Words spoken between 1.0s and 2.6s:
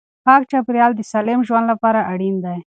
سالم ژوند لپاره اړین دی.